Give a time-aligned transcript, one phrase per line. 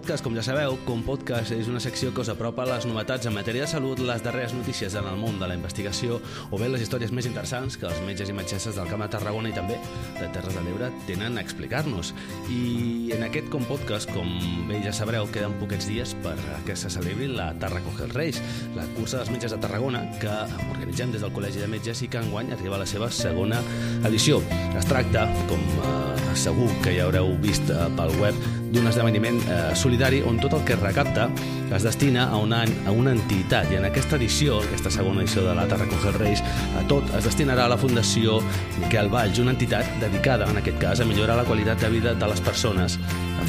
[0.00, 3.34] Podcast, com ja sabeu, Com Podcast és una secció que us apropa les novetats en
[3.36, 6.16] matèria de salut, les darreres notícies en el món de la investigació
[6.48, 9.50] o bé les històries més interessants que els metges i metgesses del Camp de Tarragona
[9.50, 9.76] i també
[10.16, 12.14] de Terres de l'Ebre tenen a explicar-nos.
[12.48, 14.30] I en aquest Com Podcast, com
[14.70, 18.40] bé ja sabreu, queden poquets dies per que se celebri la Tarraco Reis,
[18.78, 20.32] la cursa dels metges de Tarragona que
[20.70, 23.60] organitzem des del Col·legi de Metges i que enguany arriba a la seva segona
[24.08, 24.40] edició.
[24.72, 28.36] Es tracta, com eh, segur que ja haureu vist eh, pel web,
[28.70, 31.28] d'un esdeveniment eh, solidari on tot el que es recapta
[31.74, 33.70] es destina a una, a una entitat.
[33.70, 36.42] I en aquesta edició, aquesta segona edició de l'Ata Recoger Reis,
[36.78, 38.40] a tot es destinarà a la Fundació
[38.80, 42.30] Miquel Valls, una entitat dedicada, en aquest cas, a millorar la qualitat de vida de
[42.30, 42.98] les persones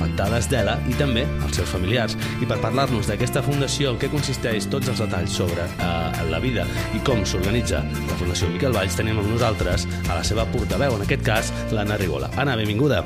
[0.02, 2.18] afectades d'ELA i també els seus familiars.
[2.42, 6.66] I per parlar-nos d'aquesta fundació, en què consisteix tots els detalls sobre eh, la vida
[6.98, 11.06] i com s'organitza la Fundació Miquel Valls, tenim amb nosaltres a la seva portaveu, en
[11.06, 12.32] aquest cas, l'Anna Rigola.
[12.42, 13.04] Anna, benvinguda.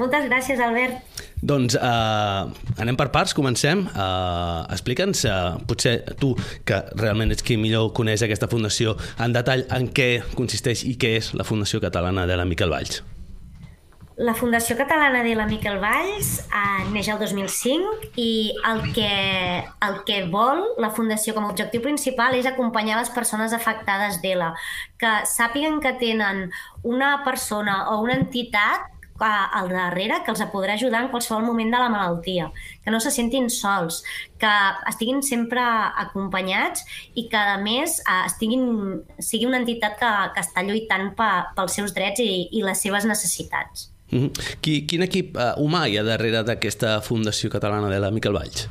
[0.00, 1.02] Moltes gràcies, Albert.
[1.40, 3.86] Doncs uh, anem per parts, comencem.
[3.90, 6.34] Uh, Explica'ns, uh, potser tu,
[6.68, 11.16] que realment ets qui millor coneix aquesta fundació, en detall en què consisteix i què
[11.20, 13.00] és la Fundació Catalana de la Miquel Valls.
[14.20, 19.12] La Fundació Catalana de la Miquel Valls eh, neix el 2005 i el que,
[19.86, 24.50] el que vol la Fundació com a objectiu principal és acompanyar les persones afectades d'ELA,
[25.00, 26.50] que sàpiguen que tenen
[26.84, 28.90] una persona o una entitat
[29.24, 32.50] al darrere que els podrà ajudar en qualsevol moment de la malaltia,
[32.84, 34.02] que no se sentin sols,
[34.40, 34.52] que
[34.88, 35.64] estiguin sempre
[36.04, 38.68] acompanyats i que, a més, eh, estiguin,
[39.16, 43.08] sigui una entitat que, que està lluitant pa, pels seus drets i, i les seves
[43.08, 43.88] necessitats.
[44.10, 44.58] Mm -hmm.
[44.62, 48.68] Qui, quin equip uh, humà hi ha darrere d'aquesta Fundació Catalana de la Miquel Valls?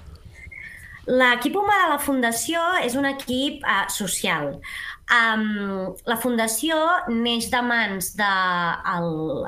[1.06, 4.60] L'equip humà de la Fundació és un equip uh, social.
[5.10, 6.76] Um, la fundació
[7.10, 9.08] neix de mans del de el,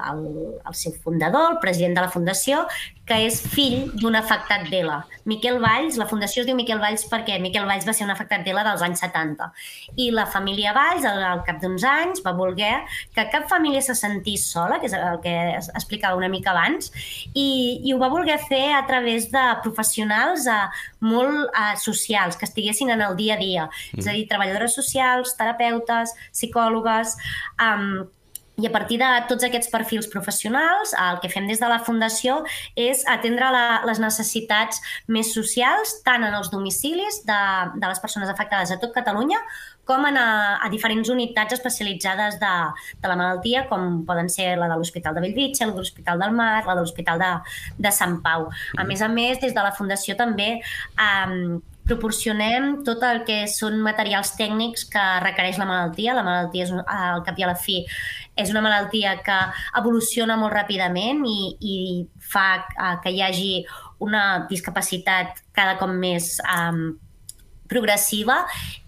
[0.09, 0.23] el,
[0.65, 2.63] el seu fundador, el president de la fundació,
[3.11, 5.01] que és fill d'un afectat d'ELA.
[5.27, 8.45] Miquel Valls, la fundació es diu Miquel Valls perquè Miquel Valls va ser un afectat
[8.45, 9.49] d'ELA dels anys 70.
[9.99, 12.71] I la família Valls, al, cap d'uns anys, va voler
[13.11, 16.93] que cap família se sentís sola, que és el que explicava una mica abans,
[17.33, 20.61] i, i ho va voler fer a través de professionals eh,
[21.03, 23.67] molt eh, socials, que estiguessin en el dia a dia.
[23.91, 23.99] Mm.
[23.99, 27.19] És a dir, treballadores socials, terapeutes, psicòlogues...
[27.59, 28.09] Eh,
[28.59, 32.41] i a partir de tots aquests perfils professionals, el que fem des de la Fundació
[32.75, 37.41] és atendre la, les necessitats més socials, tant en els domicilis de,
[37.77, 39.39] de les persones afectades a tot Catalunya,
[39.87, 40.27] com en a,
[40.61, 42.53] a diferents unitats especialitzades de,
[43.01, 46.37] de la malaltia, com poden ser la de l'Hospital de Bellvitge, la de l'Hospital del
[46.37, 47.33] Mar, la de l'Hospital de,
[47.81, 48.49] de Sant Pau.
[48.77, 53.79] A més a més, des de la Fundació també eh, proporcionem tot el que són
[53.83, 56.15] materials tècnics que requereix la malaltia.
[56.17, 57.81] La malaltia, és, al cap i a la fi,
[58.39, 59.37] és una malaltia que
[59.81, 61.77] evoluciona molt ràpidament i, i
[62.31, 62.47] fa
[63.03, 63.53] que hi hagi
[64.01, 66.93] una discapacitat cada cop més um,
[67.71, 68.41] progressiva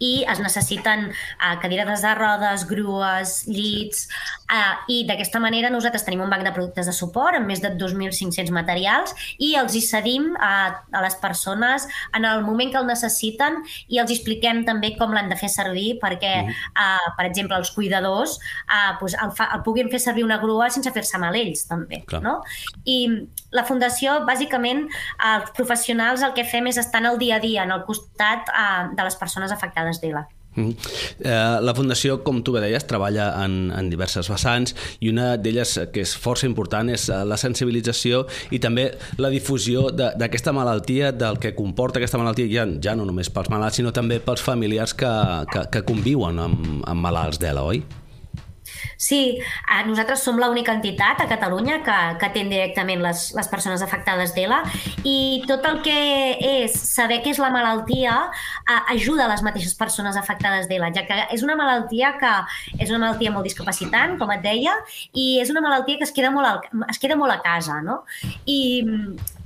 [0.03, 4.07] i es necessiten uh, cadires de rodes, grues, llits,
[4.53, 7.73] uh, i d'aquesta manera nosaltres tenim un banc de productes de suport amb més de
[7.79, 10.53] 2.500 materials i els hi cedim a,
[10.93, 15.31] a les persones en el moment que el necessiten i els expliquem també com l'han
[15.31, 18.37] de fer servir perquè, uh, per exemple, els cuidadors
[18.67, 22.03] uh, pues el, fa, el puguin fer servir una grua sense fer-se mal ells, també.
[22.09, 22.21] Clar.
[22.25, 22.37] No?
[22.85, 22.99] I
[23.53, 24.85] la Fundació, bàsicament,
[25.33, 28.49] els professionals el que fem és estar en el dia a dia, en el costat
[28.53, 30.27] uh, de les persones afectades d'ELA.
[30.55, 30.75] -hmm.
[31.25, 35.79] eh, la Fundació, com tu bé deies, treballa en, en diverses vessants i una d'elles
[35.93, 41.39] que és força important és eh, la sensibilització i també la difusió d'aquesta malaltia, del
[41.39, 45.11] que comporta aquesta malaltia, ja, ja no només pels malalts, sinó també pels familiars que,
[45.51, 47.83] que, que conviuen amb, amb malalts d'ELA, oi?
[49.03, 53.83] Sí, eh, nosaltres som l'única entitat a Catalunya que, que atén directament les, les persones
[53.83, 54.61] afectades d'ELA
[55.03, 55.97] i tot el que
[56.39, 61.03] és saber què és la malaltia eh, ajuda a les mateixes persones afectades d'ELA, ja
[61.09, 62.33] que és una malaltia que
[62.79, 64.77] és una malaltia molt discapacitant, com et deia,
[65.11, 68.03] i és una malaltia que es queda molt, al, es queda molt a casa, no?
[68.47, 68.59] I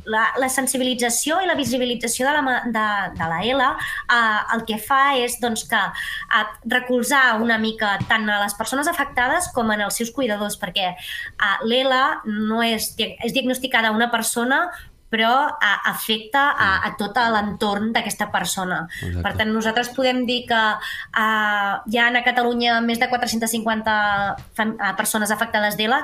[0.08, 2.88] la, la sensibilització i la visibilització de la, de,
[3.20, 6.44] de la ELA eh, el que fa és doncs, que eh,
[6.74, 11.56] recolzar una mica tant a les persones afectades com en els seus cuidadors, perquè eh,
[11.68, 14.68] l'ELA no és, és diagnosticada a una persona
[15.08, 18.82] però a, afecta a, a tot l'entorn d'aquesta persona.
[19.00, 19.24] Exacte.
[19.24, 23.96] Per tant, nosaltres podem dir que uh, hi ha a Catalunya més de 450
[25.00, 26.02] persones afectades d'ELA,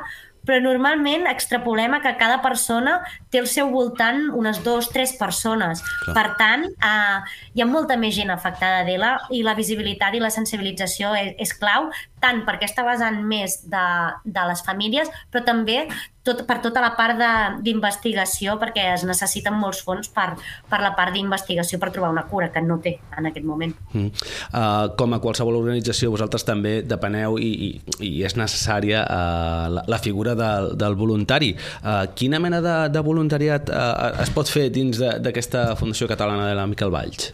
[0.48, 2.98] però normalment extrapolem a que cada persona
[3.32, 5.84] té al seu voltant unes dues, tres persones.
[6.04, 6.16] Clar.
[6.18, 10.34] Per tant, eh, hi ha molta més gent afectada d'ELA i la visibilitat i la
[10.34, 11.90] sensibilització és, és clau,
[12.24, 13.86] tant perquè està basant més de,
[14.24, 15.84] de les famílies, però també
[16.24, 17.20] tot, per tota la part
[17.64, 20.30] d'investigació, perquè es necessiten molts fons per,
[20.72, 23.76] per la part d'investigació per trobar una cura, que no té en aquest moment.
[23.92, 24.10] Mm.
[24.54, 27.72] Uh, com a qualsevol organització, vosaltres també depeneu i, i,
[28.08, 31.54] i és necessària uh, la, la figura de, del voluntari.
[31.84, 36.56] Uh, quina mena de, de voluntariat uh, es pot fer dins d'aquesta Fundació Catalana de
[36.58, 37.34] la Miquel Valls?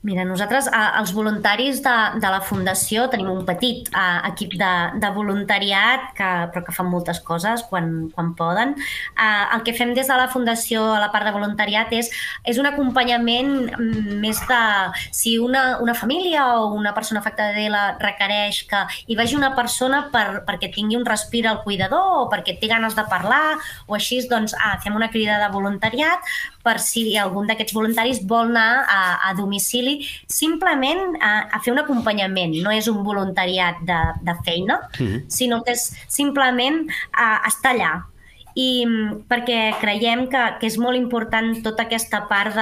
[0.00, 5.10] Mira, nosaltres, els voluntaris de, de la Fundació, tenim un petit eh, equip de, de
[5.12, 8.72] voluntariat, que, però que fan moltes coses quan, quan poden.
[8.80, 12.08] Eh, el que fem des de la Fundació a la part de voluntariat és,
[12.48, 14.62] és un acompanyament mm, més de...
[15.12, 20.06] Si una, una família o una persona afectada d'ELA requereix que hi vagi una persona
[20.14, 24.22] per, perquè tingui un respir al cuidador o perquè té ganes de parlar o així,
[24.32, 26.24] doncs ah, fem una crida de voluntariat
[26.62, 31.82] per si algun d'aquests voluntaris vol anar a, a domicili simplement a, a fer un
[31.82, 32.58] acompanyament.
[32.64, 35.24] No és un voluntariat de, de feina, mm -hmm.
[35.28, 37.92] sinó que és simplement a, estar allà,
[38.58, 42.56] i mm, perquè creiem que, que és molt important tota aquesta part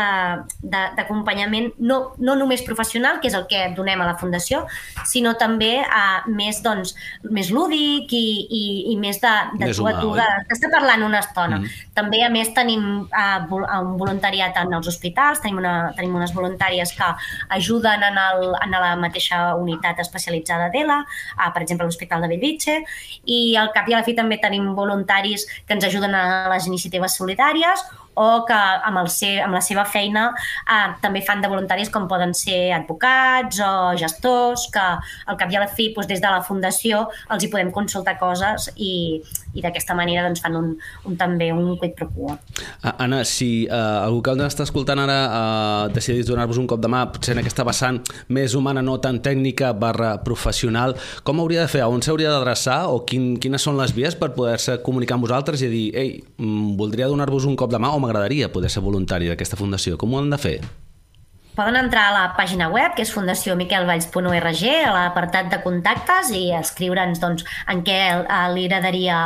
[0.63, 4.65] d'acompanyament, no, no només professional, que és el que donem a la Fundació,
[5.09, 6.95] sinó també a, més, doncs,
[7.25, 11.23] més lúdic i, i, i més de, de més tu a tu, d'estar parlant una
[11.25, 11.61] estona.
[11.63, 11.87] Mm.
[11.97, 16.93] També, a més, tenim a, un voluntariat en els hospitals, tenim, una, tenim unes voluntàries
[16.97, 17.11] que
[17.57, 21.01] ajuden en, el, en la mateixa unitat especialitzada d'ELA,
[21.55, 22.79] per exemple, a l'Hospital de Bellvitge,
[23.25, 26.69] i al cap i a la fi també tenim voluntaris que ens ajuden a les
[26.71, 27.85] iniciatives solidàries
[28.19, 32.09] o que amb, el seu, amb la seva feina eh, també fan de voluntaris com
[32.11, 34.85] poden ser advocats o gestors, que
[35.27, 38.17] al cap i a la fi doncs, des de la Fundació els hi podem consultar
[38.21, 39.21] coses i,
[39.55, 40.73] i d'aquesta manera doncs, fan un,
[41.05, 42.37] un, també un quid pro quo.
[42.97, 46.91] Anna, si uh, algú que ens està escoltant ara uh, decidís donar-vos un cop de
[46.91, 48.01] mà, potser en aquesta vessant
[48.35, 51.85] més humana, no tan tècnica barra professional, com hauria de fer?
[51.87, 55.71] On s'hauria d'adreçar o quin, quines són les vies per poder-se comunicar amb vosaltres i
[55.73, 59.61] dir, ei, mm, voldria donar-vos un cop de mà o m'agradaria poder ser voluntari d'aquesta
[59.61, 60.01] fundació.
[60.01, 60.59] Com ho han de fer?
[61.59, 67.19] Poden entrar a la pàgina web, que és fundaciomiquelvalls.org, a l'apartat de contactes i escriure'ns
[67.19, 69.17] doncs, en què eh, li agradaria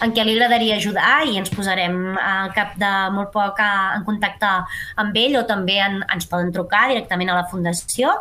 [0.00, 4.48] en què li agradaria ajudar i ens posarem al cap de molt poc en contacte
[5.02, 8.14] amb ell o també en, ens poden trucar directament a la Fundació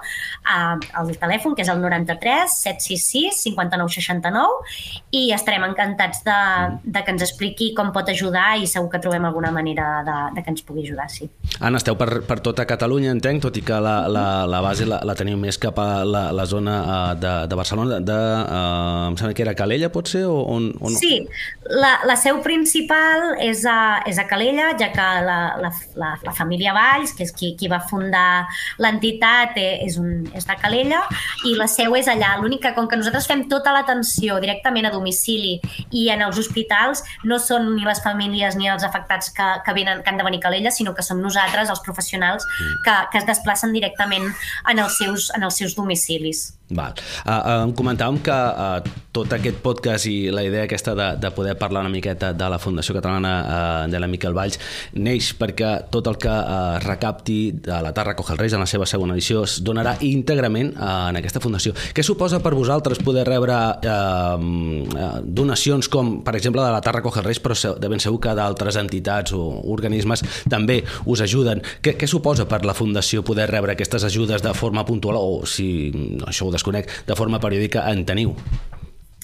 [0.43, 6.37] al telèfon, que és el 93 766 59 69 i estarem encantats de,
[6.83, 10.43] de que ens expliqui com pot ajudar i segur que trobem alguna manera de, de
[10.43, 11.31] que ens pugui ajudar, sí.
[11.61, 14.85] Anna, esteu per, per tota Catalunya, entenc, tot i i que la, la, la base
[14.89, 19.09] la, la teniu més cap a la, la zona uh, de, de Barcelona, de, uh,
[19.11, 20.23] em sembla que era Calella, pot ser?
[20.25, 20.97] O, o, o no?
[20.97, 21.21] Sí,
[21.69, 26.33] la, la seu principal és a, és a Calella, ja que la, la, la, la
[26.37, 28.47] família Valls, que és qui, qui va fundar
[28.81, 31.03] l'entitat, eh, és, un, és de Calella,
[31.47, 32.33] i la seu és allà.
[32.41, 35.59] L'únic que, com que nosaltres fem tota l'atenció directament a domicili
[35.91, 40.01] i en els hospitals, no són ni les famílies ni els afectats que, que, venen,
[40.01, 42.81] que han de venir a Calella, sinó que som nosaltres, els professionals, mm.
[42.87, 44.31] que, que es desplacen desplacen directament
[44.69, 46.51] en els seus, en els seus domicilis.
[46.75, 46.95] Val.
[47.25, 51.57] Uh, uh, comentàvem que uh, tot aquest podcast i la idea aquesta de, de poder
[51.59, 54.59] parlar una miqueta de la Fundació Catalana uh, de la Miquel Valls
[54.95, 58.87] neix perquè tot el que uh, recapti de la Tarra Coja Reis en la seva
[58.87, 61.75] segona edició es donarà íntegrament uh, en aquesta fundació.
[61.95, 67.23] Què suposa per vosaltres poder rebre uh, donacions com, per exemple, de la Tarra Coja
[67.25, 71.61] Reis, però de ben segur que d'altres entitats o organismes també us ajuden.
[71.83, 75.91] Què, què suposa per la Fundació poder rebre aquestes ajudes de forma puntual o si
[75.93, 78.37] no, això ho desconec, de forma periòdica en teniu.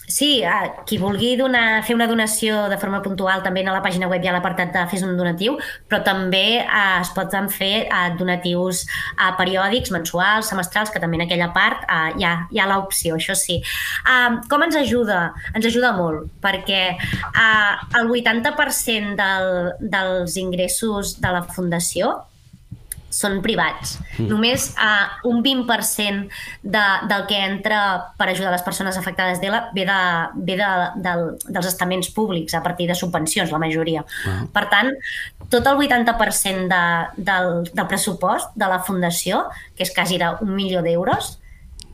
[0.08, 0.39] Sí,
[0.88, 4.29] qui vulgui donar, fer una donació de forma puntual també a la pàgina web hi
[4.29, 5.58] ha l'apartat de fes un donatiu,
[5.91, 11.25] però també eh, es poden fer eh, donatius eh, periòdics, mensuals, semestrals, que també en
[11.25, 13.60] aquella part eh, hi ha, hi ha l'opció, això sí.
[13.60, 15.20] Eh, com ens ajuda?
[15.51, 19.51] Ens ajuda molt, perquè eh, el 80% del,
[19.91, 22.15] dels ingressos de la Fundació
[23.18, 23.96] són privats.
[24.18, 24.28] Mm.
[24.30, 26.28] Només uh, un 20%
[26.62, 27.80] de, del que entra
[28.20, 29.98] per ajudar les persones afectades d'ELA ve, de,
[30.46, 30.70] ve de,
[31.06, 31.16] de,
[31.50, 34.06] dels estaments públics, a partir de subvencions, la majoria.
[34.26, 34.90] Uh Per tant,
[35.52, 36.84] tot el 80% de,
[37.18, 39.44] del, del pressupost de la Fundació,
[39.76, 41.36] que és quasi d'un milió d'euros,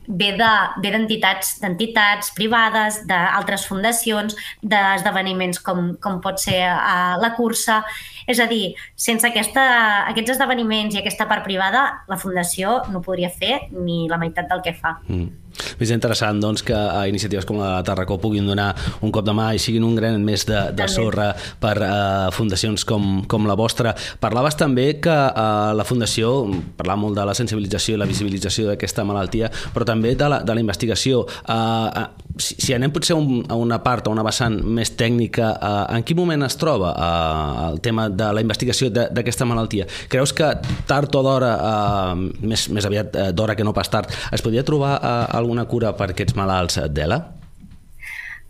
[0.06, 7.82] ve d'entitats de, d'entitats privades, d'altres fundacions, d'esdeveniments com, com pot ser uh, la cursa.
[8.26, 9.64] És a dir, sense aquesta,
[10.10, 14.62] aquests esdeveniments i aquesta part privada, la Fundació no podria fer ni la meitat del
[14.64, 14.98] que fa.
[15.08, 15.44] Mm.
[15.78, 18.72] És interessant doncs, que a iniciatives com la de Tarracó puguin donar
[19.06, 21.30] un cop de mà i siguin un gran més de, de sorra
[21.62, 23.94] per uh, fundacions com, com la vostra.
[24.22, 26.32] Parlaves també que uh, la Fundació,
[26.78, 30.56] parlava molt de la sensibilització i la visibilització d'aquesta malaltia, però també de la, de
[30.56, 31.24] la investigació.
[31.46, 35.84] Uh, si, si anem potser un, a una part, a una vessant més tècnica, uh,
[35.94, 39.86] en quin moment es troba uh, el tema de la investigació d'aquesta malaltia?
[40.10, 40.50] Creus que
[40.88, 44.66] tard o d'hora, uh, més, més aviat uh, d'hora que no pas tard, es podria
[44.66, 47.22] trobar uh, alguna cura per aquests malalts d'ELA?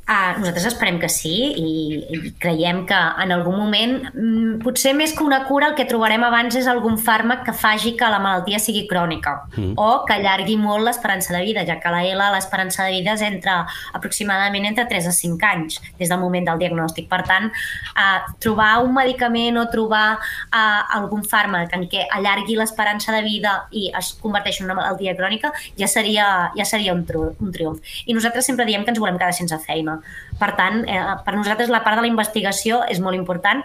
[0.05, 1.69] Uh, nosaltres esperem que sí i,
[2.13, 6.21] i creiem que en algun moment, mm, potser més que una cura, el que trobarem
[6.27, 9.71] abans és algun fàrmac que faci que la malaltia sigui crònica mm.
[9.81, 13.25] o que allargui molt l'esperança de vida, ja que la L l'esperança de vida és
[13.25, 13.55] entre
[13.97, 17.09] aproximadament entre 3 a 5 anys des del moment del diagnòstic.
[17.09, 23.17] Per tant, uh, trobar un medicament o trobar uh, algun fàrmac en què allargui l'esperança
[23.17, 26.29] de vida i es converteixi en una malaltia crònica ja seria,
[26.61, 27.97] ja seria un, un triomf.
[28.05, 29.94] I nosaltres sempre diem que ens volem quedar sense feina
[30.41, 33.63] per tant, eh, per nosaltres la part de la investigació és molt important,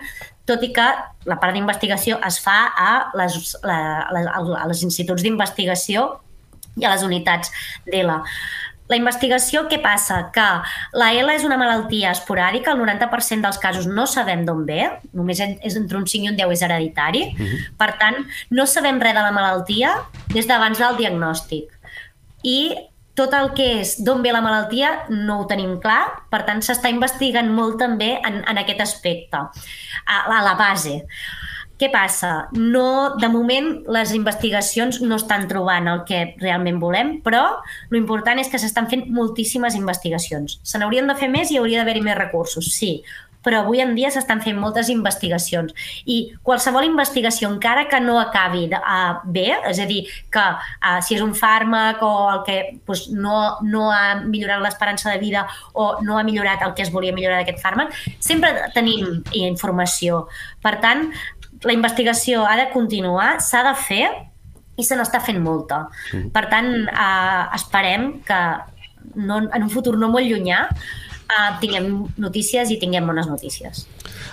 [0.49, 0.87] tot i que
[1.29, 4.31] la part d'investigació es fa a les, la, a les,
[4.63, 6.09] a les instituts d'investigació
[6.79, 7.53] i a les unitats
[7.89, 8.23] d'ELA.
[8.89, 10.23] La investigació, què passa?
[10.33, 10.45] Que
[10.97, 15.41] la ELA és una malaltia esporàdica, el 90% dels casos no sabem d'on ve, només
[15.45, 17.45] és entre un 5 i un 10 és hereditari, uh mhm.
[17.45, 17.75] -huh.
[17.77, 18.17] per tant,
[18.49, 19.93] no sabem res de la malaltia
[20.33, 21.69] des d'abans del diagnòstic.
[22.41, 22.88] I
[23.19, 26.91] tot el que és d'on ve la malaltia no ho tenim clar, per tant s'està
[26.93, 31.01] investigant molt també en, en aquest aspecte, a, a la base.
[31.79, 32.49] Què passa?
[32.51, 37.43] No, de moment les investigacions no estan trobant el que realment volem, però
[37.93, 40.57] l'important és que s'estan fent moltíssimes investigacions.
[40.67, 42.97] Se n'haurien de fer més i hauria d'haver-hi més recursos, sí,
[43.43, 45.73] però avui en dia s'estan fent moltes investigacions
[46.05, 50.99] i qualsevol investigació, encara que no acabi de, uh, bé, és a dir, que uh,
[51.05, 55.45] si és un fàrmac o el que pues, no, no ha millorat l'esperança de vida
[55.73, 60.25] o no ha millorat el que es volia millorar d'aquest fàrmac, sempre tenim informació.
[60.63, 61.07] Per tant,
[61.63, 64.03] la investigació ha de continuar, s'ha de fer
[64.79, 65.85] i se n'està fent molta.
[66.33, 68.39] Per tant, uh, esperem que
[69.15, 70.67] no, en un futur no molt llunyà
[71.29, 73.85] uh, tinguem notícies i tinguem bones notícies.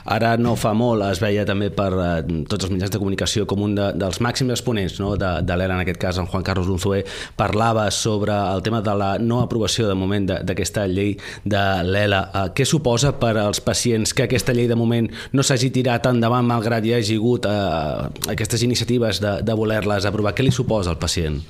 [0.07, 2.05] Ara no fa molt es veia també per uh,
[2.49, 5.15] tots els mitjans de comunicació com un de, dels màxims exponents no?
[5.21, 7.03] de, de l'ELA, en aquest cas en Juan Carlos Unzué,
[7.39, 12.23] parlava sobre el tema de la no aprovació de moment d'aquesta llei de l'ELA.
[12.31, 16.47] Uh, què suposa per als pacients que aquesta llei de moment no s'hagi tirat endavant
[16.47, 20.37] malgrat hi hagi hagut uh, aquestes iniciatives de, de voler-les aprovar?
[20.37, 21.43] Què li suposa al pacient?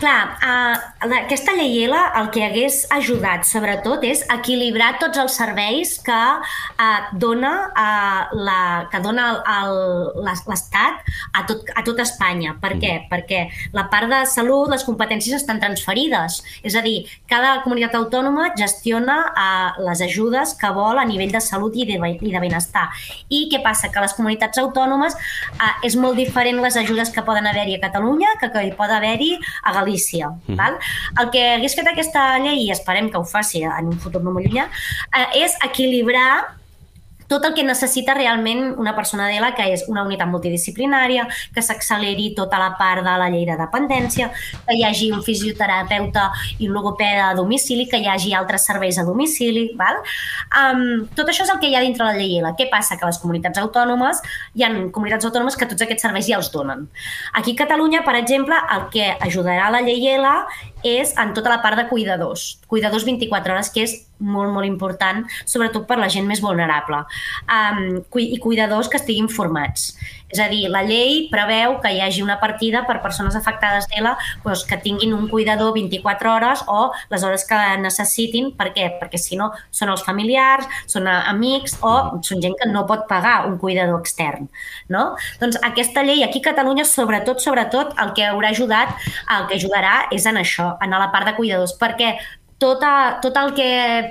[0.00, 0.76] Clar, uh,
[1.20, 7.10] aquesta llei ELA el que hagués ajudat, sobretot, és equilibrar tots els serveis que uh,
[7.20, 9.26] dona uh, la, que dona
[10.24, 11.02] l'Estat
[11.36, 12.54] a, tot, a tot Espanya.
[12.62, 12.94] Per què?
[12.94, 13.10] Mm.
[13.12, 13.42] Perquè
[13.76, 16.40] la part de salut, les competències estan transferides.
[16.64, 21.44] És a dir, cada comunitat autònoma gestiona uh, les ajudes que vol a nivell de
[21.44, 22.86] salut i de, i de benestar.
[23.28, 23.92] I què passa?
[23.92, 25.20] Que les comunitats autònomes
[25.58, 28.96] uh, és molt diferent les ajudes que poden haver-hi a Catalunya que que hi pot
[28.96, 29.89] haver-hi a Galícia.
[30.46, 30.56] Mm.
[30.60, 30.78] Val?
[31.20, 34.34] El que hagués fet aquesta llei, i esperem que ho faci en un futur no
[34.34, 34.68] molt llunyà,
[35.16, 36.59] eh, és equilibrar
[37.30, 42.32] tot el que necessita realment una persona d'ELA, que és una unitat multidisciplinària, que s'acceleri
[42.34, 44.32] tota la part de la llei de dependència,
[44.66, 46.26] que hi hagi un fisioterapeuta
[46.58, 49.68] i un logopeda a domicili, que hi hagi altres serveis a domicili.
[49.78, 50.00] Val?
[50.58, 52.56] Um, tot això és el que hi ha dintre la llei ELA.
[52.58, 52.98] Què passa?
[52.98, 54.22] Que les comunitats autònomes,
[54.58, 56.88] hi ha comunitats autònomes que tots aquests serveis ja els donen.
[57.38, 60.34] Aquí a Catalunya, per exemple, el que ajudarà la llei ELA
[60.86, 62.60] és en tota la part de cuidadors.
[62.70, 67.02] Cuidadors 24 hores, que és molt, molt important, sobretot per la gent més vulnerable.
[67.48, 69.94] Um, I cuidadors que estiguin formats.
[70.30, 74.12] És a dir, la llei preveu que hi hagi una partida per persones afectades d'ELA
[74.44, 78.52] doncs, que tinguin un cuidador 24 hores o les hores que necessitin.
[78.58, 78.86] Per què?
[79.00, 81.94] Perquè si no són els familiars, són amics o
[82.26, 84.46] són gent que no pot pagar un cuidador extern.
[84.88, 85.16] No?
[85.42, 88.94] Doncs aquesta llei aquí a Catalunya, sobretot, sobretot, el que haurà ajudat,
[89.34, 92.14] el que ajudarà és en això, en la part de cuidadors, perquè
[92.60, 93.68] tota, tot el que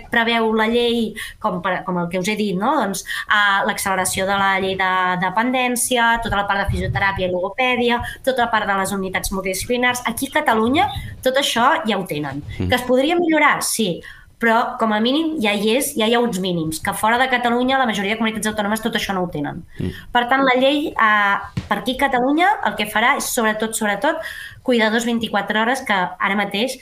[0.09, 2.73] preveu la llei, com, per, com el que us he dit, no?
[2.81, 8.01] doncs, uh, l'acceleració de la llei de dependència, tota la part de fisioteràpia i logopèdia,
[8.25, 10.01] tota la part de les unitats multidisciplinars.
[10.09, 10.89] Aquí a Catalunya
[11.23, 12.41] tot això ja ho tenen.
[12.57, 12.71] Mm.
[12.71, 13.59] Que es podria millorar?
[13.63, 13.99] Sí,
[14.39, 17.27] però com a mínim ja hi és, ja hi ha uns mínims, que fora de
[17.31, 19.65] Catalunya la majoria de comunitats autònomes tot això no ho tenen.
[19.79, 20.05] Mm.
[20.15, 24.23] Per tant, la llei eh, per aquí a Catalunya el que farà és sobretot, sobretot,
[24.63, 26.79] cuidadors 24 hores que ara mateix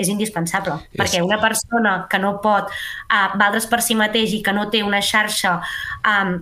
[0.00, 0.96] és indispensable, és...
[1.00, 4.80] perquè una persona que no pot uh, valdre's per si mateix i que no té
[4.86, 5.58] una xarxa
[6.06, 6.38] um,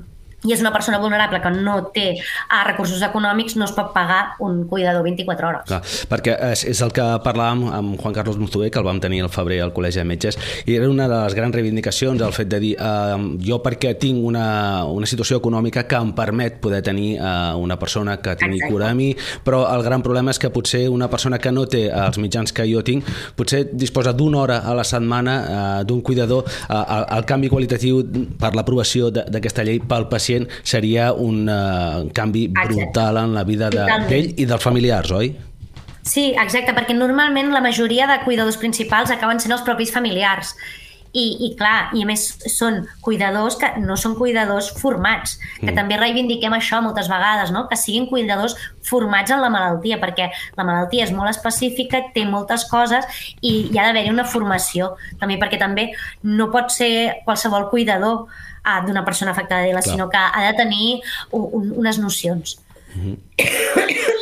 [0.47, 4.37] i és una persona vulnerable que no té uh, recursos econòmics, no es pot pagar
[4.45, 5.65] un cuidador 24 hores.
[5.67, 5.81] Clar,
[6.13, 9.33] perquè és, és el que parlàvem amb Juan Carlos Muzué, que el vam tenir al
[9.35, 12.61] febrer al Col·legi de Metges, i era una de les grans reivindicacions el fet de
[12.63, 17.33] dir eh, jo perquè tinc una, una situació econòmica que em permet poder tenir eh,
[17.59, 18.75] una persona que tingui Exacte.
[18.77, 19.11] cura de mi,
[19.45, 22.69] però el gran problema és que potser una persona que no té els mitjans que
[22.71, 27.27] jo tinc, potser disposa d'una hora a la setmana eh, d'un cuidador, eh, el, el
[27.27, 28.05] canvi qualitatiu
[28.39, 33.71] per l'aprovació d'aquesta llei pel pacient pacient seria un uh, canvi brutal en la vida
[33.71, 35.33] d'ell i dels familiars, oi?
[36.09, 40.55] Sí, exacte, perquè normalment la majoria de cuidadors principals acaben sent els propis familiars.
[41.09, 45.77] I, i clar, i a més són cuidadors que no són cuidadors formats, que mm.
[45.77, 47.65] també reivindiquem això moltes vegades, no?
[47.69, 48.55] que siguin cuidadors
[48.85, 53.09] formats en la malaltia, perquè la malaltia és molt específica, té moltes coses
[53.41, 55.89] i hi ha d'haver-hi una formació, també perquè també
[56.29, 56.93] no pot ser
[57.25, 58.29] qualsevol cuidador
[58.87, 62.59] d'una persona afectada d'ELA, sinó que ha de tenir un, un, unes nocions.
[62.95, 64.19] Mm -hmm.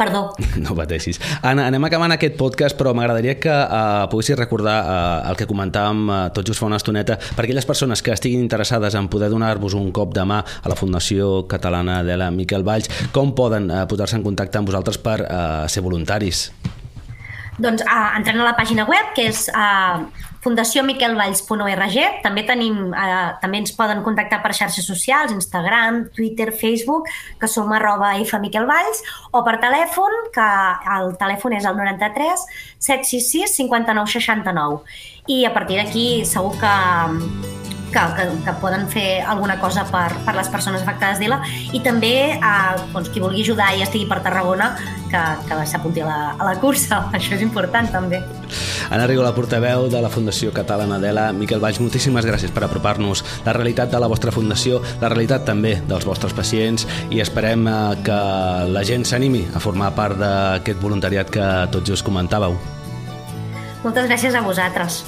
[0.00, 0.32] Perdó.
[0.64, 1.20] No pateixis.
[1.44, 6.00] Anna, anem acabant aquest podcast, però m'agradaria que uh, poguessis recordar uh, el que comentàvem
[6.08, 9.76] uh, tot just fa una estoneta per aquelles persones que estiguin interessades en poder donar-vos
[9.76, 13.84] un cop de mà a la Fundació Catalana de la Miquel Valls, com poden uh,
[13.90, 16.48] posar-se en contacte amb vosaltres per uh, ser voluntaris?
[17.60, 20.00] Doncs uh, entrant a la pàgina web, que és uh,
[20.44, 21.98] fundaciomiquelvalls.org.
[22.24, 27.08] També tenim, uh, també ens poden contactar per xarxes socials, Instagram, Twitter, Facebook,
[27.40, 30.50] que som arroba fmiquelvalls, o per telèfon, que
[30.96, 32.46] el telèfon és el 93
[32.78, 34.84] 766 59 69.
[35.28, 37.59] I a partir d'aquí segur que
[37.92, 41.40] que, que, que poden fer alguna cosa per, per les persones afectades d'ELA
[41.76, 44.72] i també eh, doncs, qui vulgui ajudar i estigui per Tarragona
[45.10, 48.22] que, que s'apunti a, la, a la cursa, això és important també.
[48.90, 53.22] Anna Rigo, la portaveu de la Fundació Catalana d'ELA, Miquel Valls, moltíssimes gràcies per apropar-nos
[53.46, 57.78] la realitat de la vostra fundació, la realitat també dels vostres pacients i esperem eh,
[58.06, 58.20] que
[58.70, 62.58] la gent s'animi a formar part d'aquest voluntariat que tots just comentàveu.
[63.80, 65.04] Moltes gràcies a vosaltres.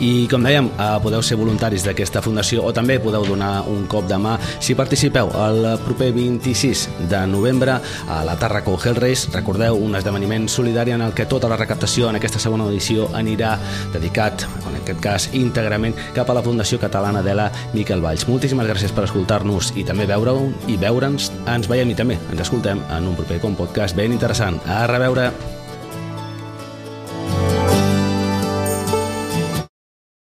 [0.00, 4.06] I com dèiem, eh, podeu ser voluntaris d'aquesta fundació o també podeu donar un cop
[4.08, 7.78] de mà si participeu el proper 26 de novembre
[8.08, 9.30] a la Tarraco Hell Race.
[9.32, 13.56] Recordeu, un esdeveniment solidari en el que tota la recaptació en aquesta segona edició anirà
[13.92, 18.28] dedicat, en aquest cas íntegrament, cap a la Fundació Catalana de la Miquel Valls.
[18.28, 21.30] Moltíssimes gràcies per escoltar-nos i també veure-ho i veure'ns.
[21.46, 24.60] Ens veiem i també ens escoltem en un proper com podcast ben interessant.
[24.66, 25.55] A reveure!